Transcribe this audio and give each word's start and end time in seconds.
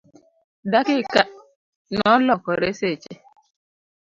dakika 0.71 1.21
nolokore 1.95 2.69
seche 2.79 3.13